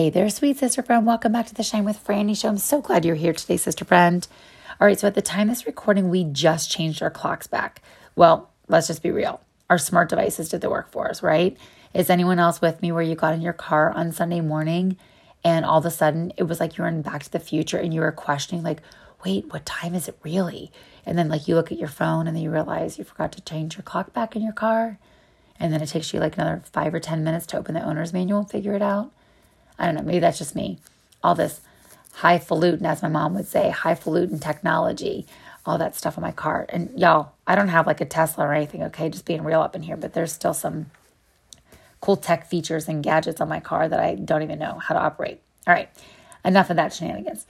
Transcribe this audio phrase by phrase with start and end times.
[0.00, 1.04] Hey there, sweet sister friend.
[1.04, 2.48] Welcome back to the Shine with Franny show.
[2.48, 4.26] I'm so glad you're here today, sister friend.
[4.80, 7.82] All right, so at the time of this recording, we just changed our clocks back.
[8.16, 9.42] Well, let's just be real.
[9.68, 11.54] Our smart devices did the work for us, right?
[11.92, 14.96] Is anyone else with me where you got in your car on Sunday morning
[15.44, 17.76] and all of a sudden it was like you were in Back to the Future
[17.76, 18.80] and you were questioning, like,
[19.22, 20.72] wait, what time is it really?
[21.04, 23.42] And then, like, you look at your phone and then you realize you forgot to
[23.42, 24.98] change your clock back in your car.
[25.58, 28.14] And then it takes you like another five or 10 minutes to open the owner's
[28.14, 29.12] manual and figure it out.
[29.80, 30.78] I don't know, maybe that's just me.
[31.24, 31.60] All this
[32.16, 35.26] highfalutin, as my mom would say, highfalutin technology,
[35.64, 36.66] all that stuff on my car.
[36.68, 39.08] And y'all, I don't have like a Tesla or anything, okay?
[39.08, 40.90] Just being real up in here, but there's still some
[42.00, 45.00] cool tech features and gadgets on my car that I don't even know how to
[45.00, 45.40] operate.
[45.66, 45.88] All right,
[46.44, 47.46] enough of that shenanigans.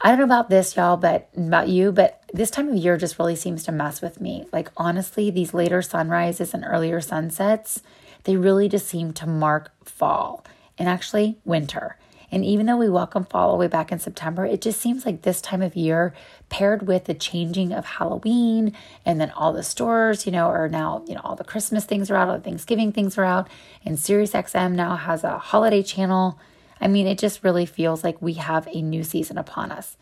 [0.00, 3.18] I don't know about this, y'all, but about you, but this time of year just
[3.18, 4.46] really seems to mess with me.
[4.52, 7.82] Like, honestly, these later sunrises and earlier sunsets,
[8.24, 10.44] they really just seem to mark fall
[10.78, 11.96] and actually winter.
[12.30, 15.06] And even though we welcome fall all the way back in September, it just seems
[15.06, 16.12] like this time of year,
[16.48, 18.72] paired with the changing of Halloween,
[19.04, 22.10] and then all the stores, you know, are now, you know, all the Christmas things
[22.10, 23.48] are out, all the Thanksgiving things are out,
[23.84, 26.38] and SiriusXM now has a holiday channel.
[26.80, 29.96] I mean, it just really feels like we have a new season upon us.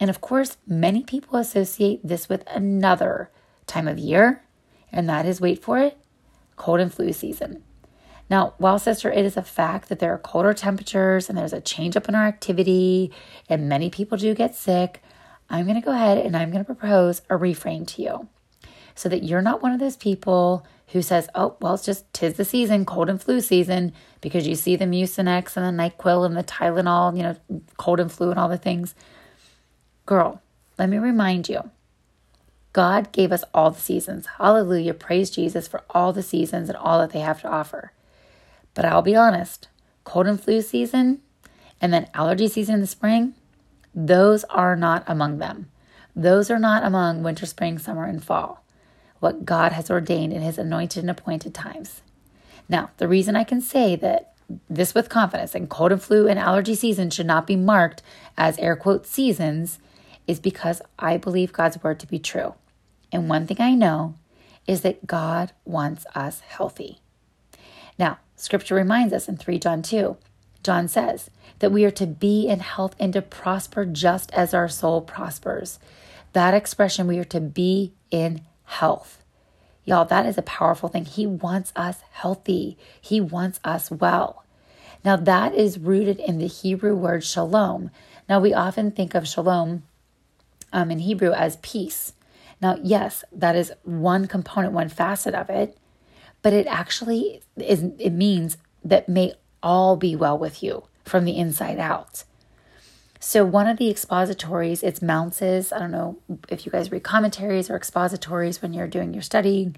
[0.00, 3.30] And of course, many people associate this with another
[3.68, 4.42] time of year,
[4.90, 5.96] and that is wait for it
[6.56, 7.62] cold and flu season.
[8.32, 11.60] Now, while, sister, it is a fact that there are colder temperatures and there's a
[11.60, 13.12] change up in our activity,
[13.46, 15.02] and many people do get sick,
[15.50, 18.28] I'm going to go ahead and I'm going to propose a refrain to you
[18.94, 22.32] so that you're not one of those people who says, oh, well, it's just tis
[22.38, 26.34] the season, cold and flu season, because you see the Mucinex and the NyQuil and
[26.34, 27.36] the Tylenol, you know,
[27.76, 28.94] cold and flu and all the things.
[30.06, 30.40] Girl,
[30.78, 31.70] let me remind you
[32.72, 34.24] God gave us all the seasons.
[34.38, 34.94] Hallelujah.
[34.94, 37.92] Praise Jesus for all the seasons and all that they have to offer.
[38.74, 39.68] But I'll be honest
[40.04, 41.20] cold and flu season
[41.80, 43.34] and then allergy season in the spring,
[43.94, 45.70] those are not among them.
[46.14, 48.64] Those are not among winter, spring, summer, and fall,
[49.20, 52.02] what God has ordained in his anointed and appointed times.
[52.68, 54.34] Now, the reason I can say that
[54.68, 58.02] this with confidence and cold and flu and allergy season should not be marked
[58.36, 59.78] as air quote seasons
[60.26, 62.54] is because I believe God's word to be true.
[63.10, 64.14] And one thing I know
[64.66, 67.00] is that God wants us healthy.
[67.98, 70.16] Now, Scripture reminds us in 3 John 2,
[70.62, 74.68] John says that we are to be in health and to prosper just as our
[74.68, 75.78] soul prospers.
[76.32, 79.22] That expression, we are to be in health.
[79.84, 81.04] Y'all, that is a powerful thing.
[81.04, 84.44] He wants us healthy, He wants us well.
[85.04, 87.90] Now, that is rooted in the Hebrew word shalom.
[88.28, 89.82] Now, we often think of shalom
[90.72, 92.12] um, in Hebrew as peace.
[92.60, 95.76] Now, yes, that is one component, one facet of it
[96.42, 101.36] but it actually is it means that may all be well with you from the
[101.36, 102.24] inside out.
[103.20, 105.72] So one of the expositories, it's Mounce's.
[105.72, 109.76] I don't know if you guys read commentaries or expositories when you're doing your studying,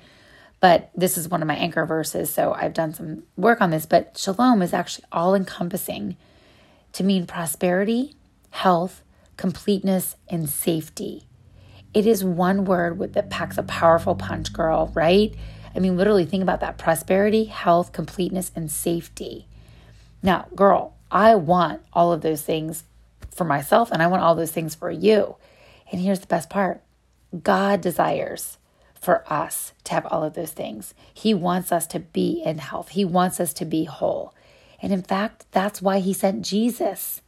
[0.61, 2.33] but this is one of my anchor verses.
[2.33, 3.85] So I've done some work on this.
[3.85, 6.17] But shalom is actually all encompassing
[6.93, 8.17] to mean prosperity,
[8.49, 9.03] health,
[9.37, 11.25] completeness, and safety.
[11.93, 15.35] It is one word that packs a powerful punch, girl, right?
[15.75, 19.47] I mean, literally think about that prosperity, health, completeness, and safety.
[20.23, 22.85] Now, girl, I want all of those things
[23.31, 25.37] for myself and I want all those things for you.
[25.91, 26.83] And here's the best part
[27.43, 28.59] God desires
[29.01, 30.95] for us to have all of those things.
[31.13, 34.35] He wants us to be in health, He wants us to be whole.
[34.81, 37.21] And in fact, that's why He sent Jesus.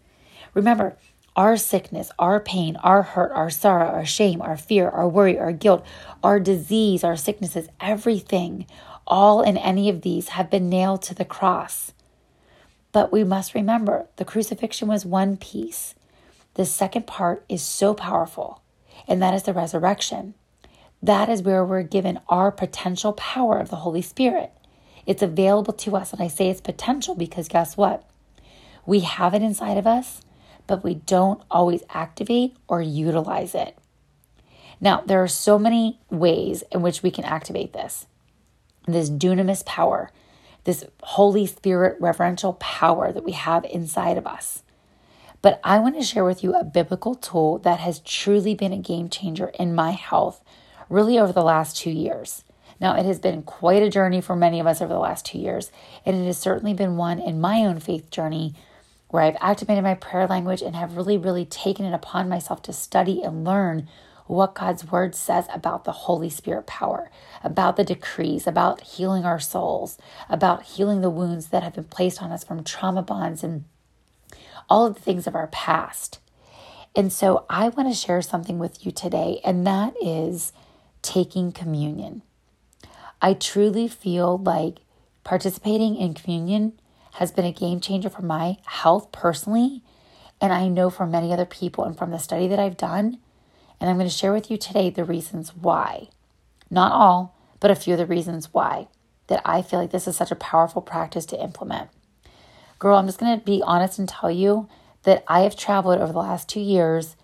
[0.55, 0.97] Remember,
[1.37, 5.53] our sickness, our pain, our hurt, our sorrow, our shame, our fear, our worry, our
[5.53, 5.85] guilt,
[6.25, 8.67] our disease, our sicknesses, everything,
[9.07, 11.93] all in any of these have been nailed to the cross.
[12.91, 15.95] But we must remember the crucifixion was one piece.
[16.55, 18.63] The second part is so powerful,
[19.07, 20.33] and that is the resurrection.
[21.03, 24.51] That is where we're given our potential power of the Holy Spirit.
[25.05, 26.13] It's available to us.
[26.13, 28.03] And I say it's potential because guess what?
[28.87, 30.23] We have it inside of us
[30.67, 33.77] but we don't always activate or utilize it.
[34.81, 38.07] Now, there are so many ways in which we can activate this.
[38.87, 40.11] This dunamis power,
[40.65, 44.63] this Holy Spirit reverential power that we have inside of us.
[45.43, 48.79] But I want to share with you a biblical tool that has truly been a
[48.79, 50.43] game changer in my health,
[50.89, 52.43] really over the last two years.
[52.81, 55.39] Now, it has been quite a journey for many of us over the last two
[55.39, 55.71] years,
[56.05, 58.55] and it has certainly been one in my own faith journey
[59.08, 62.73] where I've activated my prayer language and have really, really taken it upon myself to
[62.73, 63.88] study and learn
[64.26, 67.11] what God's word says about the Holy Spirit power,
[67.44, 69.99] about the decrees, about healing our souls,
[70.29, 73.64] about healing the wounds that have been placed on us from trauma bonds and
[74.69, 76.19] all of the things of our past.
[76.97, 80.53] And so I want to share something with you today, and that is
[81.03, 82.23] taking communion.
[83.23, 84.79] I truly feel like
[85.23, 86.81] participating in communion
[87.17, 89.83] has been a game changer for my health personally.
[90.39, 93.19] And I know for many other people, and from the study that I've done,
[93.81, 96.09] and I'm going to share with you today the reasons why.
[96.71, 98.89] Not all, but a few of the reasons why
[99.29, 101.89] that I feel like this is such a powerful practice to implement.
[102.79, 104.69] Girl, I'm just going to be honest and tell you
[105.05, 107.17] that I have traveled over the last two years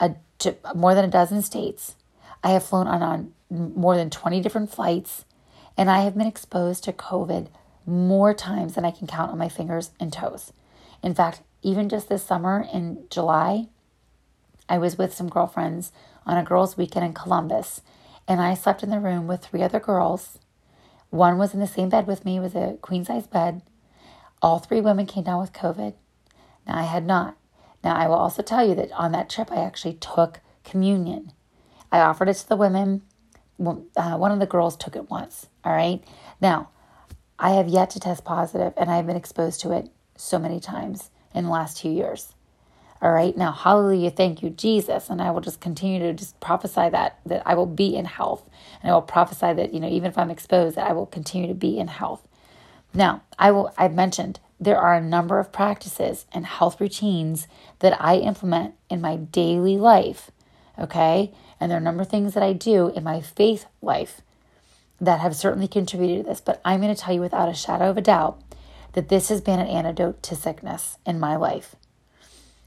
[0.00, 1.96] a, to more than a dozen states.
[2.42, 5.26] I have flown on, on more than 20 different flights,
[5.76, 7.48] and I have been exposed to COVID
[7.86, 10.52] more times than I can count on my fingers and toes.
[11.02, 13.68] In fact, even just this summer in July,
[14.68, 15.92] I was with some girlfriends
[16.26, 17.82] on a girls' weekend in Columbus,
[18.26, 20.38] and I slept in the room with three other girls.
[21.10, 23.62] One was in the same bed with me, it was a queen size bed.
[24.40, 25.94] All three women came down with COVID.
[26.66, 27.36] Now, I had not.
[27.82, 31.32] Now, I will also tell you that on that trip, I actually took communion.
[31.92, 33.02] I offered it to the women.
[33.60, 35.46] Uh, one of the girls took it once.
[35.64, 36.02] All right.
[36.40, 36.70] Now,
[37.38, 40.60] I have yet to test positive, and I have been exposed to it so many
[40.60, 42.34] times in the last two years.
[43.02, 43.36] All right.
[43.36, 44.10] Now, hallelujah.
[44.10, 45.10] Thank you, Jesus.
[45.10, 48.48] And I will just continue to just prophesy that, that I will be in health.
[48.80, 51.48] And I will prophesy that, you know, even if I'm exposed, that I will continue
[51.48, 52.26] to be in health.
[52.94, 57.46] Now, I will, I've mentioned there are a number of practices and health routines
[57.80, 60.30] that I implement in my daily life.
[60.78, 61.32] Okay.
[61.60, 64.22] And there are a number of things that I do in my faith life
[65.00, 66.40] that have certainly contributed to this.
[66.40, 68.40] But I'm going to tell you without a shadow of a doubt
[68.92, 71.76] that this has been an antidote to sickness in my life.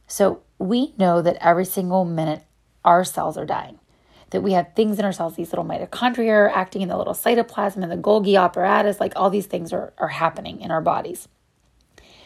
[0.08, 2.44] So we know that every single minute
[2.86, 3.80] our cells are dying,
[4.30, 7.14] that we have things in our cells, these little mitochondria are acting in the little
[7.14, 11.28] cytoplasm and the Golgi apparatus, like all these things are, are happening in our bodies.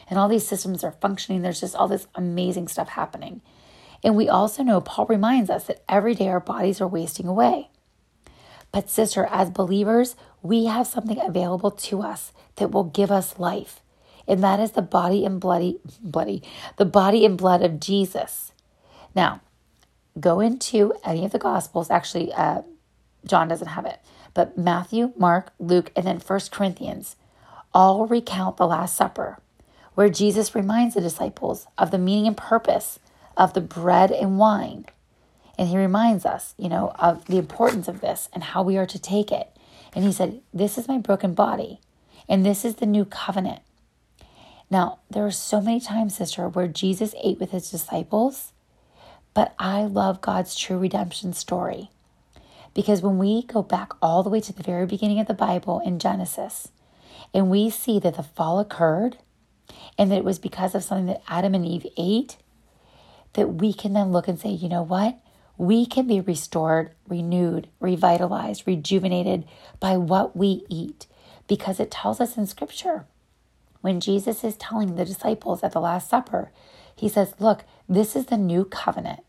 [0.10, 1.42] And all these systems are functioning.
[1.42, 3.42] There's just all this amazing stuff happening.
[4.04, 7.70] And we also know, Paul reminds us that every day our bodies are wasting away.
[8.72, 13.82] But, sister, as believers, we have something available to us that will give us life
[14.28, 16.42] and that is the body and bloody bloody
[16.78, 18.54] the body and blood of Jesus.
[19.14, 19.42] Now,
[20.20, 21.90] go into any of the gospels.
[21.90, 22.62] Actually, uh,
[23.26, 24.00] John doesn't have it,
[24.34, 27.16] but Matthew, Mark, Luke, and then First Corinthians
[27.74, 29.40] all recount the Last Supper,
[29.96, 33.00] where Jesus reminds the disciples of the meaning and purpose
[33.38, 34.86] of the bread and wine.
[35.62, 38.88] And he reminds us, you know, of the importance of this and how we are
[38.88, 39.56] to take it.
[39.94, 41.80] And he said, This is my broken body,
[42.28, 43.62] and this is the new covenant.
[44.72, 48.54] Now, there are so many times, sister, where Jesus ate with his disciples,
[49.36, 51.92] but I love God's true redemption story.
[52.74, 55.80] Because when we go back all the way to the very beginning of the Bible
[55.86, 56.70] in Genesis,
[57.36, 59.20] and we see that the fall occurred,
[59.96, 62.38] and that it was because of something that Adam and Eve ate,
[63.34, 65.20] that we can then look and say, you know what?
[65.62, 69.46] We can be restored, renewed, revitalized, rejuvenated
[69.80, 71.06] by what we eat
[71.48, 73.06] because it tells us in Scripture
[73.82, 76.50] when Jesus is telling the disciples at the Last Supper,
[76.96, 79.20] he says, Look, this is the new covenant.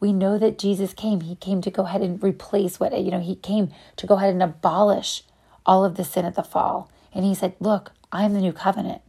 [0.00, 1.20] We know that Jesus came.
[1.20, 4.32] He came to go ahead and replace what, you know, he came to go ahead
[4.32, 5.22] and abolish
[5.64, 6.90] all of the sin at the fall.
[7.14, 9.02] And he said, Look, I'm the new covenant.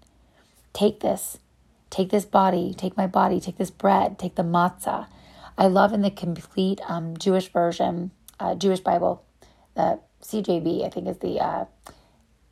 [0.74, 1.40] Take this.
[1.90, 2.76] Take this body.
[2.78, 3.40] Take my body.
[3.40, 4.20] Take this bread.
[4.20, 5.08] Take the matzah.
[5.58, 9.24] I love in the complete um, Jewish version, uh, Jewish Bible,
[9.76, 11.66] the CJB, I think is the uh,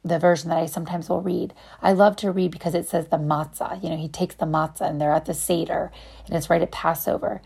[0.04, 1.54] the version that I sometimes will read.
[1.82, 3.84] I love to read because it says the matzah.
[3.84, 5.92] You know, he takes the matzah and they're at the Seder
[6.26, 7.42] and it's right at Passover.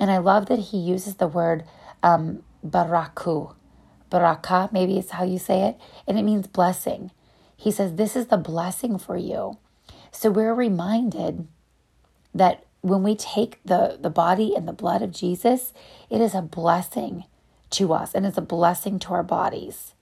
[0.00, 1.64] And I love that he uses the word
[2.02, 3.54] um, baraku.
[4.10, 5.78] Baraka, maybe it's how you say it.
[6.06, 7.10] And it means blessing.
[7.56, 9.58] He says, This is the blessing for you.
[10.10, 11.46] So we're reminded
[12.34, 15.72] that when we take the, the body and the blood of Jesus,
[16.10, 17.24] it is a blessing
[17.70, 19.94] to us and it's a blessing to our bodies.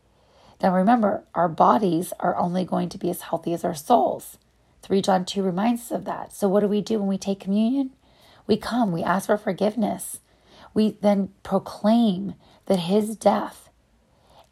[0.60, 4.36] Now remember, our bodies are only going to be as healthy as our souls.
[4.82, 6.32] 3 John 2 reminds us of that.
[6.32, 7.90] So, what do we do when we take communion?
[8.48, 10.18] We come, we ask for forgiveness.
[10.74, 12.34] We then proclaim
[12.66, 13.68] that his death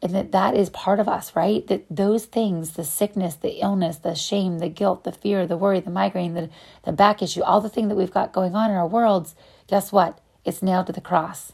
[0.01, 1.65] and that that is part of us, right?
[1.67, 5.79] That those things, the sickness, the illness, the shame, the guilt, the fear, the worry,
[5.79, 6.49] the migraine, the,
[6.83, 9.35] the back issue, all the thing that we've got going on in our worlds,
[9.67, 10.19] guess what?
[10.43, 11.53] It's nailed to the cross.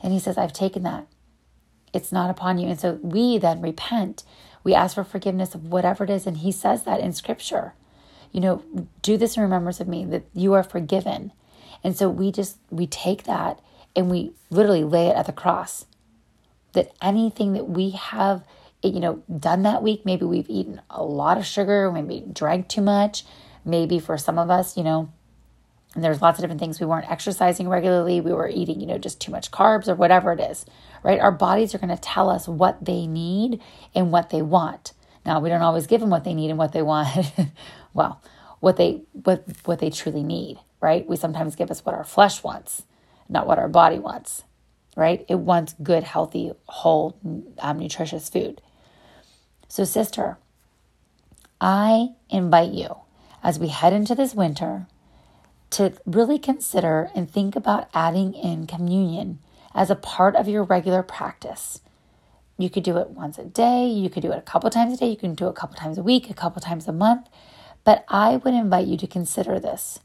[0.00, 1.06] And he says, I've taken that.
[1.92, 2.68] It's not upon you.
[2.68, 4.24] And so we then repent.
[4.64, 6.26] We ask for forgiveness of whatever it is.
[6.26, 7.74] And he says that in scripture.
[8.32, 11.32] You know, do this in remembrance of me that you are forgiven.
[11.84, 13.60] And so we just, we take that
[13.94, 15.86] and we literally lay it at the cross.
[16.76, 18.44] That anything that we have,
[18.84, 22.68] eh, you know, done that week, maybe we've eaten a lot of sugar, maybe drank
[22.70, 23.24] too much,
[23.66, 25.10] maybe for some of us, you know,
[25.96, 26.80] And there's lots of different things.
[26.80, 28.20] We weren't exercising regularly.
[28.20, 30.66] We were eating, you know, just too much carbs or whatever it is,
[31.04, 31.20] right?
[31.20, 33.62] Our bodies are going to tell us what they need
[33.94, 34.92] and what they want.
[35.26, 37.32] Now, we don't always give them what they need and what they want.
[37.94, 38.22] well,
[38.60, 41.08] what they what what they truly need, right?
[41.08, 42.84] We sometimes give us what our flesh wants,
[43.28, 44.44] not what our body wants,
[44.96, 45.24] right?
[45.28, 47.16] It wants good, healthy, whole,
[47.58, 48.60] um, nutritious food.
[49.68, 50.38] So, sister,
[51.60, 52.96] I invite you
[53.42, 54.88] as we head into this winter
[55.70, 59.38] to really consider and think about adding in communion
[59.74, 61.80] as a part of your regular practice.
[62.58, 64.96] You could do it once a day, you could do it a couple times a
[64.96, 67.28] day, you can do it a couple times a week, a couple times a month,
[67.84, 70.00] but I would invite you to consider this.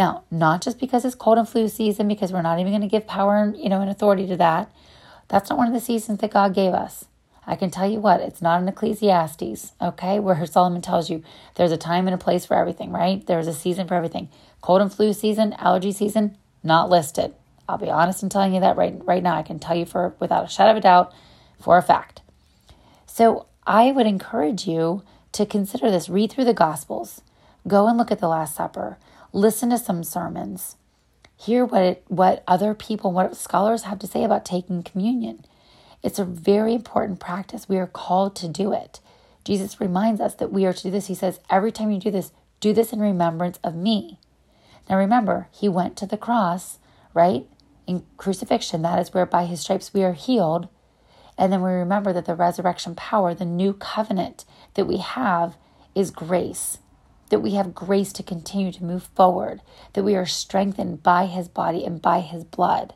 [0.00, 2.88] Now, not just because it's cold and flu season, because we're not even going to
[2.88, 4.72] give power and, you know, and authority to that.
[5.28, 7.04] That's not one of the seasons that God gave us.
[7.46, 11.22] I can tell you what, it's not in Ecclesiastes, okay, where Solomon tells you
[11.56, 13.26] there's a time and a place for everything, right?
[13.26, 14.30] There's a season for everything.
[14.62, 17.34] Cold and flu season, allergy season, not listed.
[17.68, 19.36] I'll be honest in telling you that right right now.
[19.36, 21.12] I can tell you for without a shadow of a doubt,
[21.60, 22.22] for a fact.
[23.04, 25.02] So I would encourage you
[25.32, 26.08] to consider this.
[26.08, 27.20] Read through the Gospels.
[27.68, 28.96] Go and look at the Last Supper.
[29.32, 30.76] Listen to some sermons.
[31.36, 35.44] Hear what it, what other people, what scholars have to say about taking communion.
[36.02, 37.68] It's a very important practice.
[37.68, 39.00] We are called to do it.
[39.44, 41.06] Jesus reminds us that we are to do this.
[41.06, 44.18] He says, Every time you do this, do this in remembrance of me.
[44.88, 46.78] Now remember, he went to the cross,
[47.14, 47.46] right?
[47.86, 50.68] In crucifixion, that is where by his stripes we are healed.
[51.38, 54.44] And then we remember that the resurrection power, the new covenant
[54.74, 55.56] that we have,
[55.94, 56.78] is grace.
[57.30, 59.62] That we have grace to continue to move forward,
[59.94, 62.94] that we are strengthened by his body and by his blood.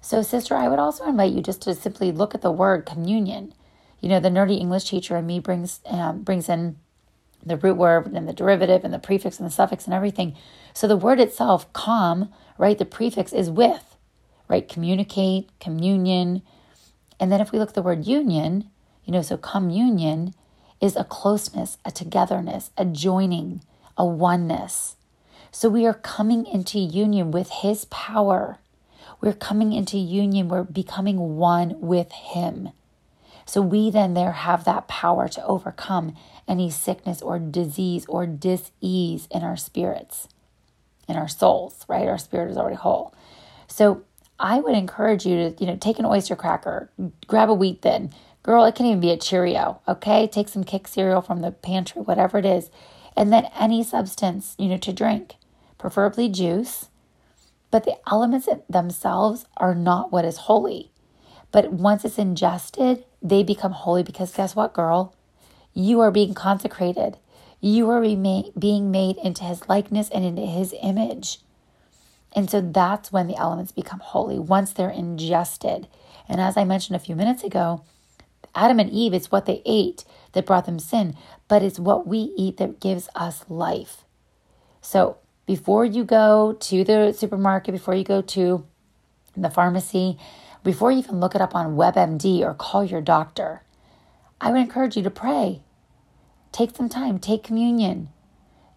[0.00, 3.54] So, sister, I would also invite you just to simply look at the word communion.
[4.00, 6.76] You know, the nerdy English teacher in me brings um, brings in
[7.44, 10.36] the root word and the derivative and the prefix and the suffix and everything.
[10.74, 12.78] So the word itself, com, right?
[12.78, 13.96] The prefix is with,
[14.48, 14.68] right?
[14.68, 16.42] Communicate, communion.
[17.18, 18.70] And then if we look at the word union,
[19.04, 20.34] you know, so communion
[20.82, 23.62] is a closeness, a togetherness, a joining,
[23.96, 24.96] a oneness.
[25.50, 28.58] So we are coming into union with his power
[29.22, 32.70] we're coming into union, we're becoming one with Him.
[33.46, 36.16] So we then there have that power to overcome
[36.48, 40.28] any sickness or disease or dis-ease in our spirits,
[41.08, 42.08] in our souls, right?
[42.08, 43.14] Our spirit is already whole.
[43.68, 44.02] So
[44.40, 46.90] I would encourage you to, you know, take an oyster cracker,
[47.28, 48.12] grab a wheat thin.
[48.42, 50.26] Girl, it can even be a Cheerio, okay?
[50.26, 52.70] Take some Kix cereal from the pantry, whatever it is.
[53.16, 55.36] And then any substance, you know, to drink,
[55.78, 56.88] preferably juice
[57.72, 60.92] but the elements themselves are not what is holy.
[61.50, 65.16] But once it's ingested, they become holy because guess what, girl?
[65.72, 67.16] You are being consecrated.
[67.60, 71.38] You are being made into his likeness and into his image.
[72.36, 75.88] And so that's when the elements become holy, once they're ingested.
[76.28, 77.84] And as I mentioned a few minutes ago,
[78.54, 81.16] Adam and Eve, it's what they ate that brought them sin,
[81.48, 84.04] but it's what we eat that gives us life.
[84.80, 88.66] So before you go to the supermarket, before you go to
[89.36, 90.18] the pharmacy,
[90.64, 93.62] before you even look it up on WebMD or call your doctor,
[94.40, 95.62] I would encourage you to pray.
[96.50, 98.10] Take some time, take communion.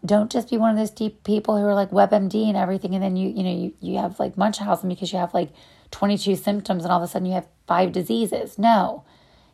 [0.06, 3.04] Don't just be one of those deep people who are like WebMD and everything, and
[3.04, 5.50] then you you know you, you have like Munchausen because you have like
[5.92, 8.60] 22 symptoms and all of a sudden you have five diseases.
[8.60, 9.04] No.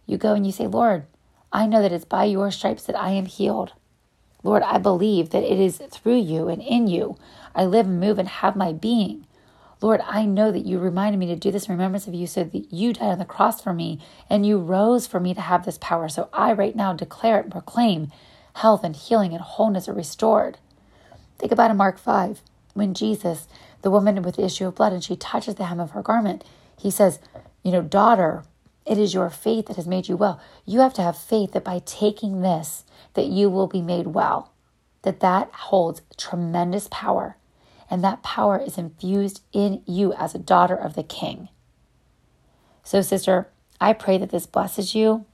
[0.06, 1.06] You go and you say, Lord,
[1.52, 3.74] I know that it's by your stripes that I am healed.
[4.44, 7.18] Lord, I believe that it is through you and in you
[7.54, 9.28] I live and move and have my being.
[9.82, 12.44] Lord, I know that you reminded me to do this in remembrance of you so
[12.44, 15.66] that you died on the cross for me and you rose for me to have
[15.66, 16.08] this power.
[16.08, 18.12] So I right now declare it and proclaim
[18.56, 20.58] health and healing and wholeness are restored.
[21.40, 22.42] Think about in Mark 5
[22.74, 23.48] when Jesus,
[23.82, 26.44] the woman with the issue of blood, and she touches the hem of her garment,
[26.78, 27.20] he says,
[27.64, 28.44] You know, daughter,
[28.86, 30.42] it is your faith that has made you well.
[30.66, 32.84] You have to have faith that by taking this,
[33.14, 34.52] that you will be made well.
[35.04, 37.38] That that holds tremendous power,
[37.90, 41.50] and that power is infused in you as a daughter of the King.
[42.84, 43.48] So, sister,
[43.80, 45.26] I pray that this blesses you.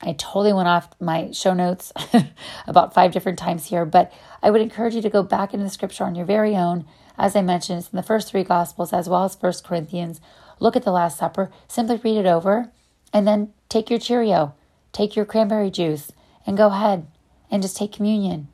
[0.00, 1.92] I totally went off my show notes
[2.66, 5.70] about five different times here, but I would encourage you to go back into the
[5.70, 6.86] scripture on your very own.
[7.18, 10.20] As I mentioned, it's in the first three gospels as well as First Corinthians.
[10.60, 12.70] Look at the Last Supper, simply read it over,
[13.12, 14.54] and then take your Cheerio,
[14.92, 16.12] take your cranberry juice,
[16.46, 17.06] and go ahead
[17.50, 18.48] and just take communion.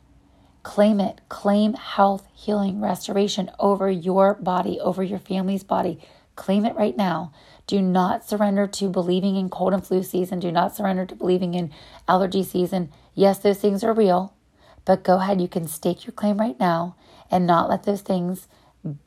[0.62, 1.20] Claim it.
[1.28, 5.98] Claim health, healing, restoration over your body, over your family's body.
[6.36, 7.32] Claim it right now.
[7.66, 10.40] Do not surrender to believing in cold and flu season.
[10.40, 11.70] Do not surrender to believing in
[12.08, 12.90] allergy season.
[13.14, 14.34] Yes, those things are real,
[14.84, 16.96] But go ahead, you can stake your claim right now
[17.30, 18.48] and not let those things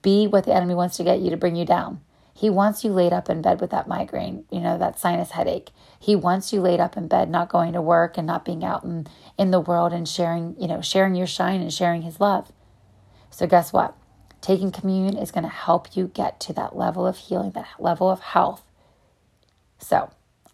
[0.02, 2.02] be what the enemy wants to get you to bring you down.
[2.38, 5.72] He wants you laid up in bed with that migraine, you know, that sinus headache.
[6.00, 8.84] He wants you laid up in bed, not going to work and not being out
[8.84, 9.08] in,
[9.40, 12.52] in the world and sharing, you know, sharing your shine and sharing his love.
[13.32, 13.98] So guess what?
[14.40, 18.08] Taking communion is going to help you get to that level of healing, that level
[18.08, 18.62] of health.
[19.80, 20.12] So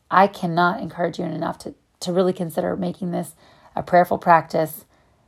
[0.10, 3.36] I cannot encourage you enough to, to really consider making this
[3.76, 4.86] a prayerful practice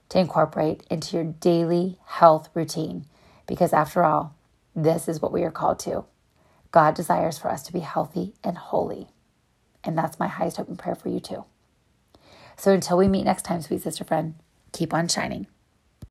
[0.07, 3.07] to incorporate into your daily health routine.
[3.45, 4.33] Because after all,
[4.73, 6.05] this is what we are called to.
[6.75, 9.07] God desires for us to be healthy and holy.
[9.85, 11.45] And that's my highest hope and prayer for you too.
[12.57, 14.35] So until we meet next time, sweet sister friend,
[14.73, 15.47] keep on shining.